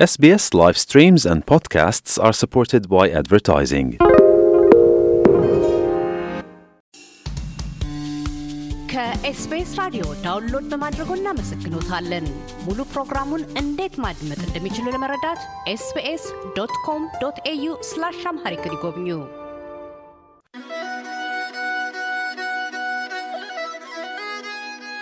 [0.00, 3.88] SBS live streams and podcasts are supported by advertising.
[8.92, 12.26] ከኤስቢኤስ ራዲዮ download በማድረጎ እናመሰግኖታለን።
[12.64, 15.42] ሙሉ ፕሮግራሙን እንዴት ማድመጥ እንደሚችሉ ለመረዳት
[15.74, 16.24] ኤስቢኤስ
[16.56, 19.08] dot com dot au slash Amharic ይጎብኙ።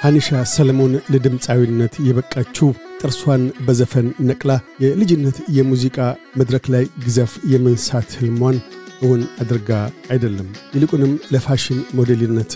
[0.03, 2.69] ሀኒሻ ሰለሞን ለድምፃዊነት የበቃችው
[3.01, 4.53] ጥርሷን በዘፈን ነቅላ
[4.85, 5.99] የልጅነት የሙዚቃ
[6.41, 8.57] መድረክ ላይ ግዘፍ የመንሳት ህልሟን
[9.03, 9.71] እውን አድርጋ
[10.11, 12.55] አይደለም። ይልቁንም ለፋሽን ሞዴልነት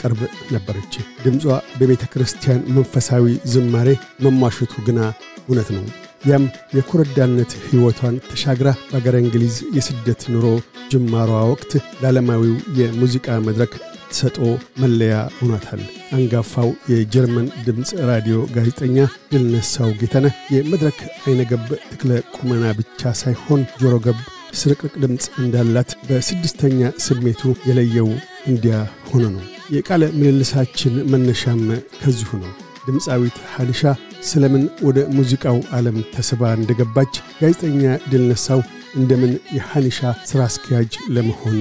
[0.00, 0.20] ቅርብ
[0.54, 0.92] ነበረች።
[1.24, 1.44] ድምጿ
[1.78, 3.88] በቤተ ክርስቲያን መንፈሳዊ ዝማሬ
[4.26, 5.00] መሟሸቱ ግና
[5.42, 5.84] እውነት ነው።
[6.26, 6.44] ያም
[6.76, 10.46] የኮረዳነት ሕይወቷን ተሻግራ በአገረ እንግሊዝ የስደት ኑሮ
[10.92, 13.74] ጅማሯ ወቅት ለዓለማዊው የሙዚቃ መድረክ
[14.10, 14.38] ተሰጦ
[14.82, 15.82] መለያ ሆኗታል።
[16.12, 18.96] አንጋፋው የጀርመን ድምፅ ራዲዮ ጋዜጠኛ
[19.32, 24.18] ድልነሳው ጌታነህ የመድረክ አይነገብ ትክለ ቁመና ብቻ ሳይሆን ጆሮ ገብ
[24.60, 28.08] ስርቅርቅ ድምፅ እንዳላት በስድስተኛ ስሜቱ የለየው
[28.50, 28.76] እንዲያ
[29.10, 31.62] ሆነ ነው። የቃለ ምልልሳችን መነሻም
[32.00, 32.52] ከዚሁ ነው።
[32.86, 33.82] ድምፃዊት ሀኒሻ
[34.28, 38.60] ስለምን ወደ ሙዚቃው ዓለም ተስባ እንደገባች፣ ጋዜጠኛ ድልነሳው
[38.96, 39.98] እንደምን የሐኒሻ
[40.30, 41.58] ሥራ አስኪያጅ ለመሆን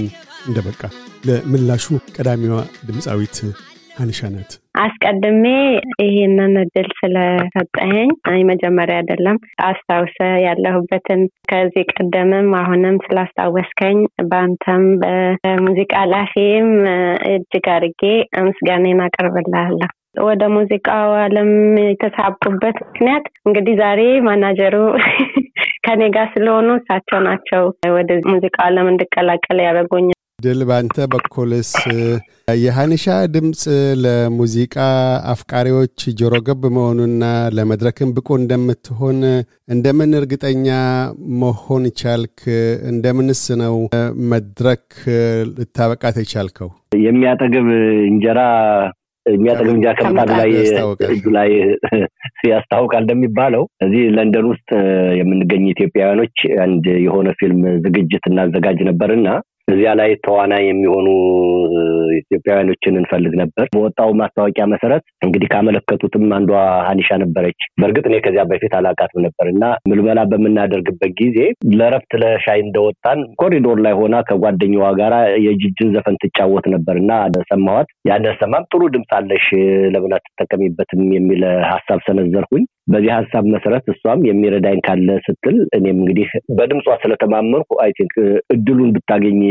[0.47, 0.81] እንደበቃ
[1.27, 2.55] ለምላሹ ቀዳሚዋ
[2.87, 3.37] ድምፃዊት
[4.29, 5.43] ናት። አስቀድሜ
[6.03, 8.09] ይህንን እድል ስለሰጠኸኝ
[8.49, 13.97] መጀመሪያ አይደለም አስታውሰ ያለሁበትን ከዚህ ቀደምም አሁንም ስላስታወስከኝ
[14.29, 16.69] በአንተም በሙዚቃ ላፊም
[17.31, 18.03] እጅግ አድርጌ
[18.47, 19.89] ምስጋኔን አቀርብልሃለሁ።
[20.23, 21.49] ወደ ሙዚቃው ዓለም
[21.83, 24.75] የተሳብኩበት ምክንያት እንግዲህ ዛሬ ማናጀሩ
[25.85, 31.69] ከኔ ጋር ስለሆኑ እሳቸው ናቸው ወደ ሙዚቃው ዓለም እንድቀላቀል ያደረጉኝ። ድል ባንተ በኩልስ
[32.61, 33.61] የሀኒሻ ድምፅ
[34.03, 34.75] ለሙዚቃ
[35.31, 37.23] አፍቃሪዎች ጆሮ ገብ መሆኑና
[37.57, 39.19] ለመድረክም ብቁ እንደምትሆን
[39.73, 40.67] እንደምን እርግጠኛ
[41.41, 42.37] መሆን ቻልክ?
[42.91, 43.75] እንደምንስ ነው
[44.31, 44.85] መድረክ
[45.51, 46.69] ልታበቃት የቻልከው?
[47.05, 47.67] የሚያጠግብ
[48.09, 48.39] እንጀራ
[49.25, 50.51] የሚያጠግብ እንጀራ ከምጣዱ ላይ
[51.09, 51.49] እጁ ላይ
[52.49, 54.69] ያስታውቃል እንደሚባለው እዚህ ለንደን ውስጥ
[55.19, 59.27] የምንገኝ ኢትዮጵያውያኖች አንድ የሆነ ፊልም ዝግጅት እናዘጋጅ ነበርና
[59.69, 61.07] እዚያ ላይ ተዋናይ የሚሆኑ
[62.19, 66.51] ኢትዮጵያውያኖችን እንፈልግ ነበር። በወጣው ማስታወቂያ መሰረት እንግዲህ ካመለከቱትም አንዷ
[66.87, 71.37] ሀኒሻ ነበረች። በእርግጥ እኔ ከዚያ በፊት አላውቃትም ነበር እና ምልመላ በምናደርግበት ጊዜ
[71.79, 75.13] ለረፍት ለሻይ እንደወጣን ኮሪዶር ላይ ሆና ከጓደኛዋ ጋር
[75.45, 77.11] የጂጂን ዘፈን ትጫወት ነበር እና
[77.51, 79.47] ሰማኋት። ያንን ስሰማም ጥሩ ድምፅ አለሽ
[79.93, 81.41] ለምን አትጠቀሚበትም የሚል
[81.71, 86.27] ሀሳብ ሰነዘርኩኝ። በዚህ ሀሳብ መሰረት እሷም የሚረዳኝ ካለ ስትል እኔም እንግዲህ
[86.57, 88.13] በድምጿ ስለተማመንኩ I think
[88.55, 89.41] እድሉን ብታገኝ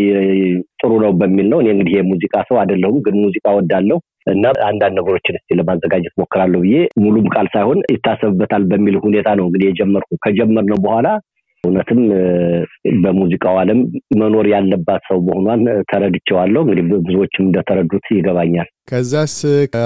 [0.81, 3.99] ጥሩ ነው በሚል ነው። እኔ እንግዲህ የሙዚቃ ሰው አይደለሁም፣ ግን ሙዚቃ ወዳለሁ
[4.33, 9.69] እና አንዳንድ ነገሮችን እስቲ ለማዘጋጀት ሞክራለሁ ብዬ ሙሉም ቃል ሳይሆን ይታሰብበታል በሚል ሁኔታ ነው እንግዲህ
[9.71, 11.07] የጀመርኩ። ከጀመርነው በኋላ
[11.69, 12.01] እውነትም
[13.03, 13.81] በሙዚቃው ዓለም
[14.21, 19.35] መኖር ያለባት ሰው መሆኗን ተረድቼዋለሁ። እንግዲህ ብዙዎችም እንደተረዱት ይገባኛል። ከዛስ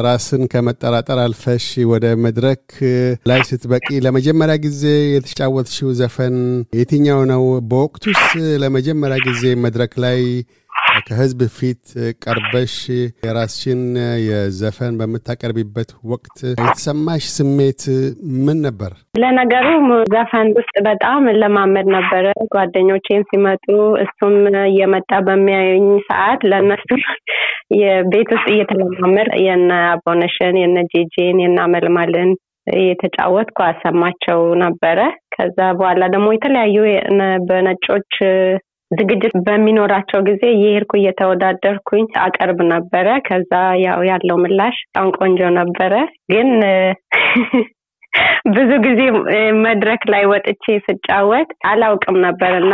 [0.06, 2.64] ራስን ከመጠራጠር አልፈሽ ወደ መድረክ
[3.26, 4.82] ላይ ስትበቂ ለመጀመሪያ ጊዜ
[5.14, 6.36] የተጫወትሽው ዘፈን
[6.78, 7.42] የትኛው ነው?
[7.70, 8.22] በወቅቱስ
[8.62, 10.20] ለመጀመሪያ ጊዜ መድረክ ላይ
[11.06, 11.82] ከህዝብ ፊት
[12.24, 12.74] ቀርበሽ
[13.22, 13.82] የራስሽን
[14.26, 17.82] የዘፈን በምታቀርቢበት ወቅት የተሰማሽ ስሜት
[18.44, 18.92] ምን ነበር?
[19.22, 19.66] ለነገሩ
[20.12, 23.66] ዘፈን ውስጥ በጣም ለማመድ ነበረ። ጓደኞቼን ሲመጡ
[24.04, 26.88] እሱም እየመጣ በሚያዩኝ ሰዓት ለእነሱ
[27.80, 32.32] የቤት ውስጥ እየተለማመድ የነ አቦነሽን የነ ጄጄን የነ አመልማልን
[32.74, 34.98] እየተጫወትኩ አሰማቸው ነበረ።
[35.34, 36.76] ከዛ በኋላ ደግሞ የተለያዩ
[37.48, 38.12] በነጮች
[38.92, 45.92] ዝግጅት በሚኖራቸው ጊዜ የሄድኩ እየተወዳደርኩኝ አቀርብ ነበረ። ከዛ ያው ያለው ምላሽ በጣም ቆንጆ ነበረ።
[46.32, 46.50] ግን
[48.48, 49.00] ብዙ ጊዜ
[49.62, 52.72] መድረክ ላይ ወጥቼ ስጫወት አላውቅም ነበር እና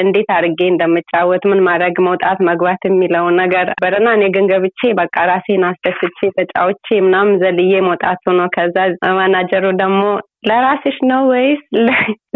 [0.00, 5.26] እንዴት አድርጌ እንደምጫወት ምን ማድረግ መውጣት መግባት የሚለውን ነገር ነበር እና እኔ ግን ገብቼ በቃ
[5.30, 8.76] ራሴን አስደስቼ ተጫውቼ ምናምን ዘልዬ መውጣቱ ነው። ከዛ
[9.18, 10.02] ማናጀሩ ደግሞ
[10.44, 11.62] ለራስሽ ነው ወይስ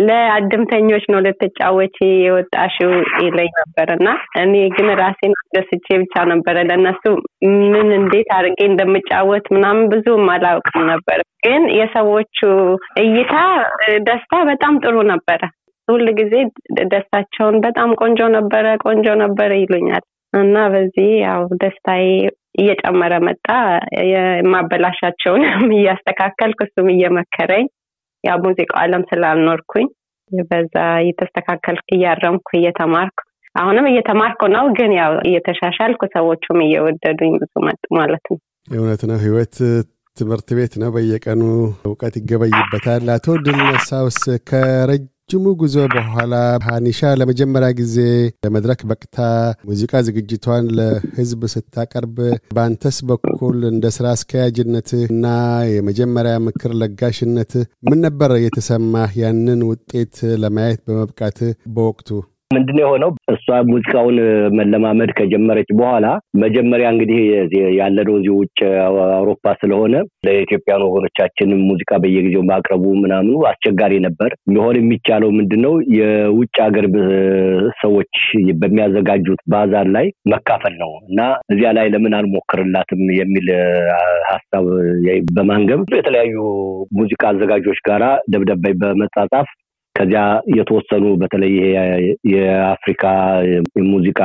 [0.07, 2.93] ለአድምተኞች ነው ልትጫወች የወጣሽው
[3.25, 4.09] ይለኝ ነበር እና
[4.43, 7.03] እኔ ግን ራሴን አስደስቼ ብቻ ነበረ ለእነሱ
[7.73, 12.39] ምን እንዴት አድርጌ እንደምጫወት ምናምን ብዙም አላውቅም ነበር። ግን የሰዎቹ
[13.03, 13.35] እይታ
[14.09, 15.41] ደስታ በጣም ጥሩ ነበረ።
[15.89, 16.35] ሁል ጊዜ
[16.91, 22.05] ደስታቸውን በጣም ቆንጆ ነበረ፣ ቆንጆ ነበረ ይሉኛል እና በዚህ ያው ደስታዬ
[22.59, 23.47] እየጨመረ መጣ።
[24.13, 27.67] የማበላሻቸውንም እያስተካከልኩ እሱም እየመከረኝ
[28.25, 29.87] ያው ሙዚቃው ዓለም ስላልኖርኩኝ
[30.49, 33.19] በዛ እየተስተካከልኩ እያረምኩ እየተማርኩ
[33.55, 38.39] አሁንም እየተማርኩ ነው። ግን ያው እየተሻሻልኩ ሰዎቹም እየወደዱኝ ብዙ መጡ ማለት ነው።
[38.69, 39.57] እውነት ነው። ህይወት
[40.17, 41.43] ትምህርት ቤት ነው። በየቀኑ
[41.87, 44.19] እውቀት ይገበይበታል። አቶ ድል ነሳውስ
[44.51, 46.35] ከረጅ ጅሙ ጉዞ በኋላ
[46.65, 47.97] ሀኒሻ ለመጀመሪያ ጊዜ
[48.45, 49.19] ለመድረክ በቅታ
[49.69, 52.17] ሙዚቃ ዝግጅቷን ለህዝብ ስታቀርብ
[52.57, 55.25] በአንተስ በኩል እንደ ስራ አስኪያጅነት እና
[55.75, 57.55] የመጀመሪያ ምክር ለጋሽነት
[57.89, 60.15] ምን ነበር የተሰማህ ያንን ውጤት
[60.45, 61.41] ለማየት በመብቃት
[61.75, 62.11] በወቅቱ?
[62.53, 63.11] ምንድነው የሆነው?
[63.33, 64.17] እሷ ሙዚቃውን
[64.59, 66.07] መለማመድ ከጀመረች በኋላ
[66.43, 67.21] መጀመሪያ እንግዲህ
[67.79, 68.59] ያለነው እዚህ ውጭ
[69.13, 69.95] አውሮፓ ስለሆነ
[70.27, 76.87] ለኢትዮጵያን ወገኖቻችን ሙዚቃ በየጊዜው ማቅረቡ ምናምኑ አስቸጋሪ ነበር። ሊሆን የሚቻለው ምንድነው የውጭ ሀገር
[77.83, 78.15] ሰዎች
[78.61, 81.21] በሚያዘጋጁት ባዛር ላይ መካፈል ነው እና
[81.53, 83.49] እዚያ ላይ ለምን አልሞክርላትም የሚል
[84.33, 84.67] ሀሳብ
[85.33, 86.37] በማንገብ የተለያዩ
[86.99, 89.49] ሙዚቃ አዘጋጆች ጋራ ደብዳቤ በመጻጻፍ
[89.95, 90.21] ከዚያ
[90.57, 91.55] የተወሰኑ በተለይ
[92.33, 93.05] የአፍሪካ
[93.91, 94.21] ሙዚቃ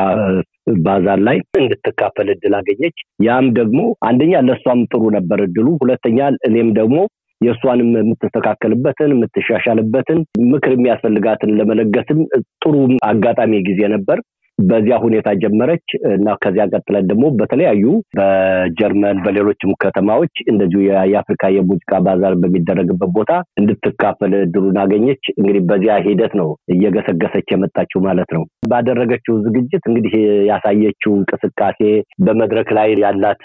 [0.85, 6.19] ባዛር ላይ እንድትካፈል እድል አገኘች። ያም ደግሞ አንደኛ ለእሷም ጥሩ ነበር እድሉ፣ ሁለተኛ
[6.49, 6.97] እኔም ደግሞ
[7.41, 10.19] የእሷንም የምትስተካከልበትን የምትሻሻልበትን
[10.53, 12.19] ምክር የሚያስፈልጋትን ለመለገስም
[12.61, 12.73] ጥሩ
[13.05, 14.19] አጋጣሚ ጊዜ ነበር።
[14.57, 17.83] በዚያ ሁኔታ ጀመረች እና ከዚያ ቀጥለን ደግሞ በተለያዩ
[18.17, 23.31] በጀርመን በሌሎችም ከተማዎች እንደዚሁ የአፍሪካ የሙዚቃ ባዛር በሚደረግበት ቦታ
[23.61, 30.15] እንድትካፈል እድሉን አገኘች። እንግዲህ በዚያ ሂደት ነው እየገሰገሰች የመጣችው ማለት ነው። ባደረገችው ዝግጅት እንግዲህ
[30.49, 31.79] ያሳየችው እንቅስቃሴ
[32.21, 33.43] በመድረክ ላይ ያላት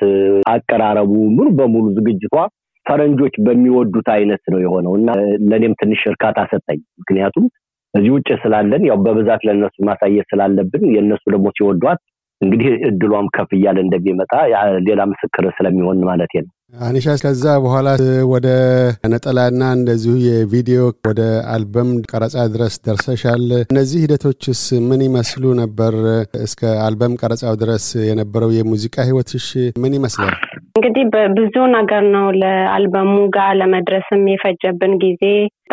[0.52, 2.34] አቀራረቡ ሙሉ በሙሉ ዝግጅቷ
[2.86, 5.10] ፈረንጆች በሚወዱት አይነት ነው የሆነው እና
[5.50, 7.44] ለእኔም ትንሽ እርካታ ሰጠኝ። ምክንያቱም
[7.94, 12.00] እዚህ ውጭ ስላለን ያው በብዛት ለእነሱ ማሳየት ስላለብን የእነሱ ደግሞ ሲወዷት
[12.40, 14.32] እንግዲህ እድሏም ከፍ እያለ እንደሚመጣ
[14.86, 16.50] ሌላ ምስክር ስለሚሆን ማለት ነው።
[16.80, 17.88] አኒሻ ከዛ በኋላ
[18.32, 18.48] ወደ
[19.12, 20.78] ነጠላና እንደዚሁ የቪዲዮ
[21.08, 21.22] ወደ
[21.54, 25.94] አልበም ቀረጻ ድረስ ደርሰሻል። እነዚህ ሂደቶችስ ምን ይመስሉ ነበር?
[26.46, 29.48] እስከ አልበም ቀረጻው ድረስ የነበረው የሙዚቃ ህይወትሽ
[29.84, 30.34] ምን ይመስላል?
[30.74, 35.22] እንግዲህ በብዙ ነገር ነው ለአልበሙ ጋር ለመድረስም የፈጀብን ጊዜ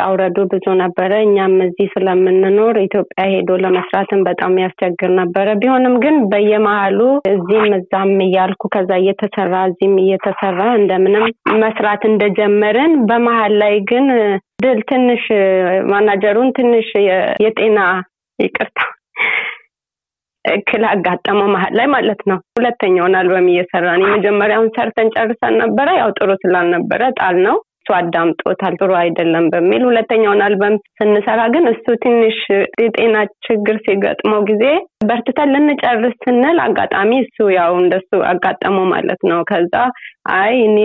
[0.04, 7.00] አውረዱ ብዙ ነበረ። እኛም እዚህ ስለምንኖር ኢትዮጵያ ሄዶ ለመስራትም በጣም ያስቸግር ነበረ። ቢሆንም ግን በየመሀሉ
[7.32, 11.26] እዚህም እዛም እያልኩ ከዛ እየተሰራ እዚህም እየተሰራ እንደምንም
[11.64, 14.08] መስራት እንደጀመርን በመሀል ላይ ግን
[14.64, 15.26] ድል ትንሽ
[15.92, 16.90] ማናጀሩን ትንሽ
[17.46, 17.80] የጤና
[18.40, 18.80] ይቅርታ
[20.46, 26.30] እክል አጋጠመው መሀል ላይ ማለት ነው። ሁለተኛውን አልበም እየሰራን የመጀመሪያውን ሰርተን ጨርሰን ነበረ። ያው ጥሩ
[26.44, 32.38] ስላልነበረ ጣል ነው እሱ አዳምጦታል ጥሩ አይደለም በሚል ሁለተኛውን አልበም ስንሰራ ግን እሱ ትንሽ
[32.82, 33.16] የጤና
[33.48, 34.64] ችግር ሲገጥመው ጊዜ
[35.06, 39.74] በርትተን ልንጨርስ ስንል አጋጣሚ እሱ ያው እንደሱ አጋጠመው ማለት ነው። ከዛ
[40.36, 40.78] አይ እኔ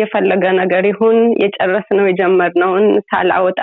[0.00, 3.62] የፈለገ ነገር ይሁን የጨረስነው የጀመርነውን ሳላወጣ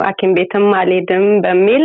[0.00, 1.84] ሐኪም ቤትም አልሄድም በሚል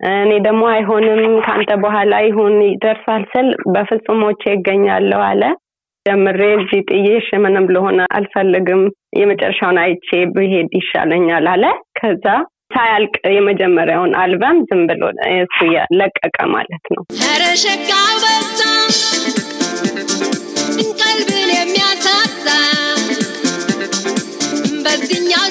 [0.00, 5.42] እኔ ደግሞ አይሆንም ከአንተ በኋላ ይሁን ይደርሳል ስል በፍጹም ሞቼ ይገኛለሁ አለ።
[6.06, 8.82] ጀምሬ እዚህ ጥዬሽ ምንም ለሆነ አልፈልግም፣
[9.18, 11.64] የመጨረሻውን አይቼ ብሄድ ይሻለኛል አለ።
[11.98, 12.24] ከዛ
[12.74, 15.02] ሳያልቅ የመጀመሪያውን አልበም ዝም ብሎ
[15.34, 15.58] እሱ
[15.98, 17.02] ለቀቀ ማለት ነው።
[18.22, 18.60] በዛ
[21.00, 22.46] ቀልብን የሚያሳጣ
[24.84, 25.44] በዚህኛው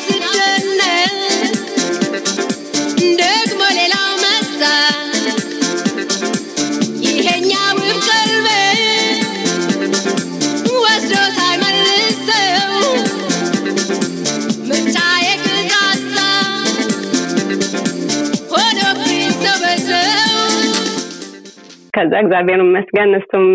[21.99, 23.45] ከዛ እግዚአብሔር ይመስገን እሱም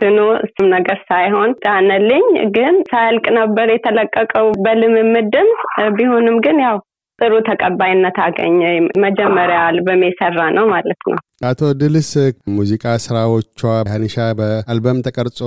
[0.00, 2.26] ድኖ እሱም ነገር ሳይሆን ዳነልኝ።
[2.56, 5.48] ግን ሳያልቅ ነበር የተለቀቀው በልምምድም
[5.96, 6.76] ቢሆንም ግን ያው
[7.18, 8.60] ጥሩ ተቀባይነት አገኘ።
[9.04, 12.08] መጀመሪያ አልበም የሰራ ነው ማለት ነው። አቶ ድልስ
[12.54, 13.60] ሙዚቃ ስራዎቿ
[13.90, 15.40] ሀኒሻ በአልበም ተቀርጾ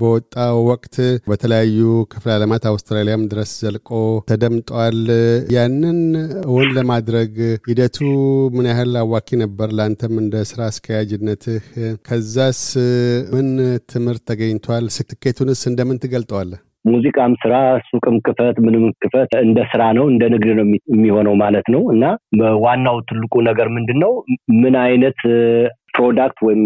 [0.00, 0.96] በወጣው ወቅት
[1.30, 1.80] በተለያዩ
[2.12, 3.90] ክፍለ ዓለማት አውስትራሊያም ድረስ ዘልቆ
[4.30, 5.00] ተደምጧል።
[5.56, 6.00] ያንን
[6.46, 7.34] እውን ለማድረግ
[7.68, 7.98] ሂደቱ
[8.56, 9.68] ምን ያህል አዋኪ ነበር?
[9.78, 11.66] ለአንተም እንደ ስራ አስኪያጅነትህ
[12.08, 12.62] ከዛስ
[13.34, 13.50] ምን
[13.92, 14.86] ትምህርት ተገኝቷል?
[14.96, 16.60] ስኬቱንስ እንደምን ትገልጠዋለህ?
[16.84, 17.54] ሙዚቃም ስራ
[17.88, 22.04] ሱቅም ክፈት ምንም ክፈት እንደ ስራ ነው እንደ ንግድ ነው የሚሆነው ማለት ነው። እና
[22.64, 24.12] ዋናው ትልቁ ነገር ምንድን ነው
[24.60, 25.20] ምን አይነት
[25.94, 26.60] product ወይም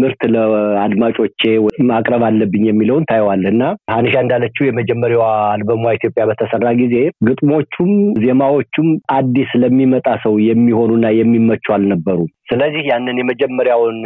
[0.00, 1.42] ምርት ለአድማጮቼ
[1.90, 6.94] ማቅረብ አለብኝ የሚለውን ታየዋለህ እና ሀኒሻ እንዳለችው የመጀመሪያዋ አልበሟ ኢትዮጵያ በተሰራ ጊዜ
[7.28, 7.92] ግጥሞቹም
[8.24, 13.96] ዜማዎቹም አዲስ ለሚመጣ ሰው የሚሆኑና የሚመቹ አልነበሩም። ስለዚህ ያንን የመጀመሪያውን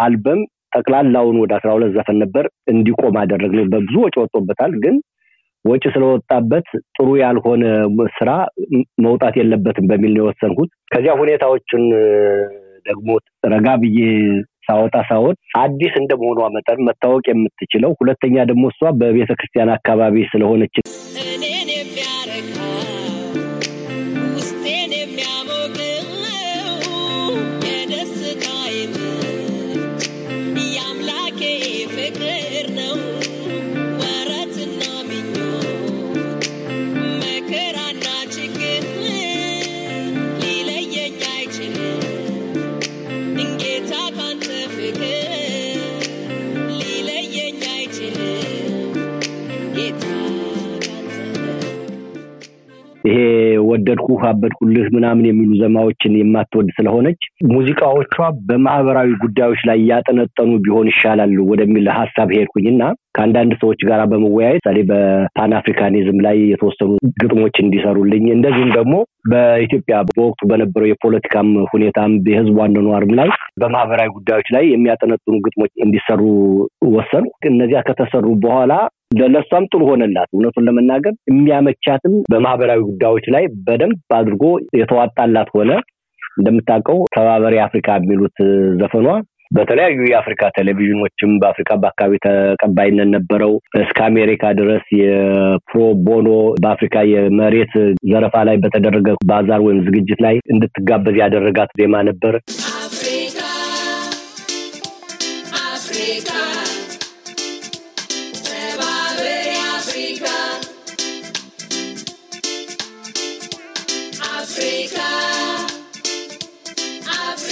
[0.00, 0.40] አልበም
[0.74, 4.96] ጠቅላላውን ወደ አስራ ሁለት ዘፈን ነበር እንዲቆም አደረግነው። በብዙ ወጪ ወጥቶበታል። ግን
[5.64, 6.66] ወጪ ስለወጣበት
[6.96, 7.62] ጥሩ ያልሆነ
[8.16, 8.30] ስራ
[9.04, 11.84] መውጣት የለበትም በሚል ነው የወሰንኩት። ከዚያ ሁኔታዎችን
[12.86, 13.10] ደግሞ
[13.52, 14.00] ረጋ ብዬ
[14.66, 19.30] ሳወጣ ሳወጥ አዲስ እንደመሆኗ መጠን መታወቅ የምትችለው ሁለተኛ ደግሞ እሷ በቤተ
[19.76, 20.76] አካባቢ ስለሆነች
[53.84, 58.14] ወደድኩህ አበድኩልህ ምናምን የሚሉ ዜማዎችን የማትወድ ስለሆነች ሙዚቃዎቿ
[58.48, 62.82] በማህበራዊ ጉዳዮች ላይ ያጠነጠኑ ቢሆን ይሻላል ወደሚል ሀሳብ ሄድኩኝና
[63.16, 66.90] ከአንዳንድ ሰዎች ጋር በመወያየት ምሳሌ በፓን አፍሪካኒዝም ላይ የተወሰኑ
[67.22, 68.94] ግጥሞች እንዲሰሩልኝ እንደዚሁም ደግሞ
[69.30, 73.28] በኢትዮጵያ በወቅቱ በነበረው የፖለቲካም ሁኔታም የህዝቡ አኗኗርም ላይ
[73.60, 76.20] በማህበራዊ ጉዳዮች ላይ የሚያጠነጥኑ ግጥሞች እንዲሰሩ
[76.94, 78.72] ወሰኑ። እነዚያ ከተሰሩ በኋላ
[79.26, 84.44] ለእሷም ጥሩ ሆነላት። እውነቱን ለመናገር የሚያመቻትም በማህበራዊ ጉዳዮች ላይ በደንብ አድርጎ
[84.78, 85.70] የተዋጣላት ሆነ።
[86.38, 88.38] እንደምታውቀው ተባበሪ አፍሪካ የሚሉት
[88.80, 89.06] ዘፈኗ
[89.50, 93.52] በተለያዩ የአፍሪካ ቴሌቪዥኖችም በአፍሪካ በአካባቢ ተቀባይነት ነበረው።
[93.82, 96.28] እስከ አሜሪካ ድረስ የፕሮ ቦኖ
[96.62, 97.74] በአፍሪካ የመሬት
[98.10, 102.36] ዘረፋ ላይ በተደረገ ባዛር ወይም ዝግጅት ላይ እንድትጋበዝ ያደረጋት ዜማ ነበር።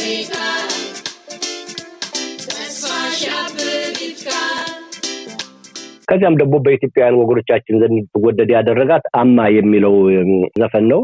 [0.02, 0.36] አፍሪካ፣
[6.08, 9.94] ከዚያም ደግሞ በኢትዮጵያውያን ወገኖቻችን ዘንድ እንድትወደድ ያደረጋት አማ የሚለው
[10.60, 11.00] ዘፈን ነው።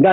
[0.00, 0.10] እና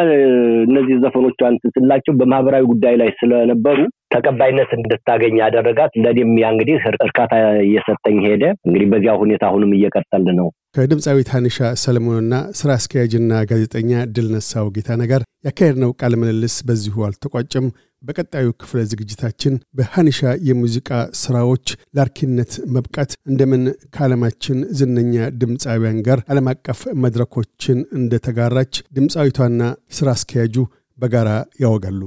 [0.66, 3.78] እነዚህ ዘፈኖቿ እንትን ስላቸው በማህበራዊ ጉዳይ ላይ ስለነበሩ
[4.16, 6.76] ተቀባይነት እንድታገኝ ያደረጋት ለእኔም ያ እንግዲህ
[7.06, 7.32] እርካታ
[7.64, 14.28] እየሰጠኝ ሄደ። እንግዲህ በዚያ ሁኔታ አሁንም እየቀጠልን ነው። ከድምፃዊት ሀኒሻ ሰለሞንና ስራ አስኪያጅና ጋዜጠኛ ድል
[14.34, 17.68] ነሳው ጌታነህ ጋር ያካሄድነው ቃለ ምልልስ በዚሁ አልተቋጨም።
[18.04, 20.90] በቀጣዩ ክፍለ ዝግጅታችን በሀኒሻ የሙዚቃ
[21.22, 23.64] ስራዎች ለአርኪነት መብቃት እንደምን
[23.96, 29.62] ከዓለማችን ዝነኛ ድምፃውያን ጋር ዓለም አቀፍ መድረኮችን እንደተጋራች ድምፃዊቷና
[29.98, 30.56] ስራ አስኪያጁ
[30.98, 31.30] በጋራ
[31.64, 32.02] ያወጋሉ።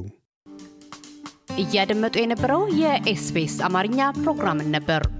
[1.59, 5.03] እያደመጡ የነበረው የኤስቢኤስ አማርኛ ፕሮግራምን ነበር።